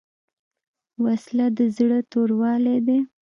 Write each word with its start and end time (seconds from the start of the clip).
وسله 1.03 1.47
د 1.57 1.59
زړه 1.77 1.99
توروالی 2.11 2.77
دی 2.87 2.99